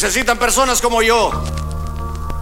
[0.00, 1.32] Necesitan personas como yo.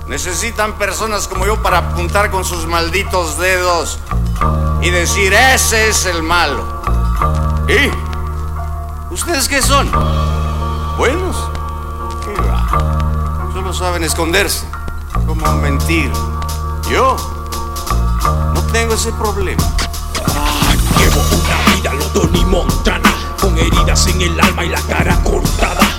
[0.08, 3.98] Necesitan personas como yo para apuntar con sus malditos dedos
[4.82, 6.62] y decir, ese es el malo.
[7.66, 7.90] ¿Y?
[9.10, 9.90] ¿Ustedes qué son?
[10.98, 11.34] ¿Buenos?
[12.26, 13.48] ¿Qué va?
[13.54, 14.66] Solo saben esconderse,
[15.26, 16.12] como mentir.
[16.90, 17.16] Yo
[18.52, 19.64] no tengo ese problema.
[20.98, 25.95] Llevo una vida lo Tony Montana Con heridas en el alma y la cara cortada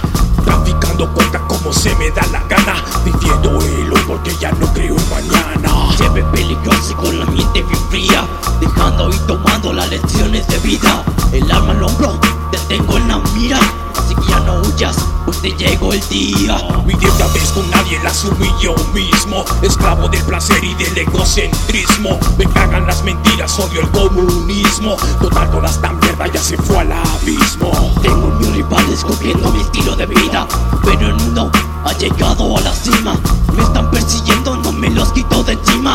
[6.98, 8.28] con la mente bien fría
[8.60, 11.04] Dejando y tomando las lecciones de vida.
[11.32, 12.20] El alma al hombro,
[12.52, 13.60] te tengo en la mira.
[13.96, 16.58] Así que ya no huyas, pues te llegó el día.
[16.86, 19.46] Mi vez con nadie la asumí yo mismo.
[19.62, 22.20] Esclavo del placer y del egocentrismo.
[22.38, 24.95] Me cagan las mentiras, odio el comunismo.
[25.22, 27.72] Total toda esta mierda ya se fue al abismo.
[28.02, 30.48] Tengo mis rivales copiando mi estilo de vida
[30.84, 31.52] Pero el mundo
[31.86, 33.20] ha llegado a la cima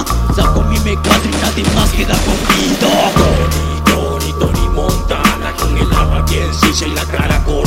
[0.00, 5.92] de Saco mi mecate y nadie más queda conmigo Tony, Tony, Tony Montana Con el
[5.92, 7.61] alma bien sucia y la cara cortada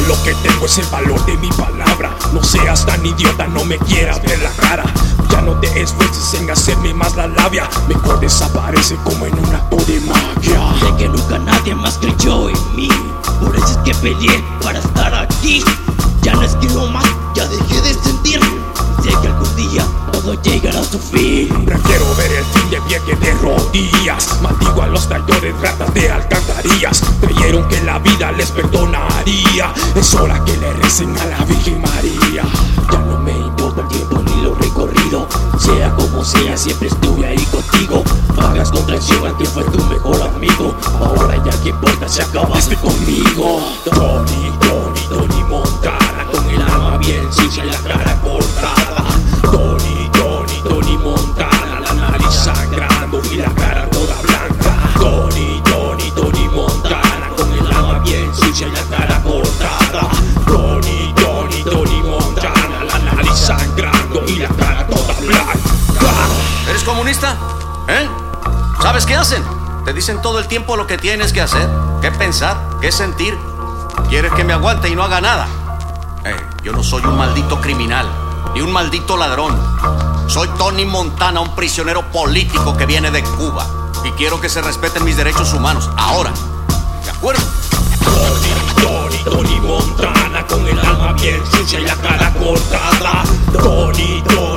[0.00, 2.16] Todo lo que tengo es el valor de mi palabra.
[2.32, 4.84] No seas tan idiota, no me quieras ver la cara.
[5.30, 7.68] Ya no te esfuerces en hacerme más la labia.
[7.86, 10.74] Mejor desaparece como en un acto de magia.
[10.80, 12.88] Sé que nunca nadie más creyó en mí
[13.40, 15.62] Por eso es que peleé para estar aquí
[16.22, 18.40] Ya no escribo más, ya dejé de sentir
[19.02, 23.00] Sé que algún día todo llegará a su fin Prefiero ver el fin de pie
[23.06, 24.40] que de rodillas.
[24.42, 27.02] Maldigo a los traidores, ratas de alcantarillas.
[27.20, 28.50] Creyeron que la vida les
[29.26, 32.42] Es hora que le recen a la Virgen María.
[32.90, 35.28] Ya no me importa el tiempo ni lo recorrido.
[35.58, 38.02] Sea como sea, siempre estuve ahí contigo.
[38.34, 40.74] Pagas con traición al que fue tu mejor amigo.
[40.98, 43.60] Ahora ya que importa si acabaste conmigo.
[43.84, 49.04] Tony, Tony, Tony Montana Con el alma bien sucia y la cara cortada.
[49.42, 54.92] Tony, Tony, Tony Montana La nariz sangrando y la cara toda blanca.
[54.98, 58.99] Tony, Tony, Tony Montana Con el alma bien sucia y la cara
[66.70, 67.36] ¿Eres comunista?
[67.88, 68.08] ¿Eh?
[68.80, 69.42] ¿Sabes qué hacen?
[69.84, 71.68] Te dicen todo el tiempo lo que tienes que hacer,
[72.00, 73.36] qué pensar, qué sentir.
[74.08, 75.48] Quieres que me aguante y no haga nada.
[76.24, 78.08] Eh, yo no soy un maldito criminal,
[78.54, 79.60] ni un maldito ladrón.
[80.28, 83.66] Soy Tony Montana, un prisionero político que viene de Cuba.
[84.04, 86.30] Y quiero que se respeten mis derechos humanos, ahora.
[87.04, 87.42] ¿De acuerdo?
[88.04, 94.49] Tony, Tony, Tony Montana Con el alma bien sucia y la cara cortada Tony, Tony,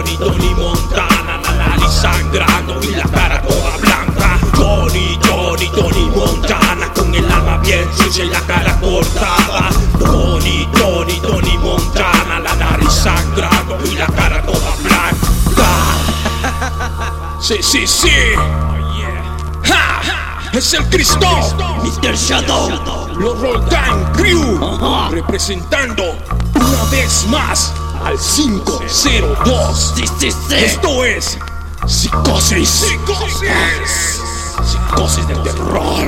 [17.43, 18.09] Sí, sí, sí
[19.63, 20.01] ¡Ja!
[20.53, 21.27] ¡Es el Cristo!
[21.83, 22.15] Mr.
[22.15, 22.69] Shadow
[23.17, 25.09] Los Roldán Crew Ajá.
[25.09, 26.03] representando
[26.55, 27.73] una vez más
[28.05, 29.93] al 502.
[29.97, 31.37] Sí, sí, sí Esto es
[31.85, 32.69] Psicosis.
[32.69, 34.21] Psicosis.
[34.63, 36.07] Psicosis del terror.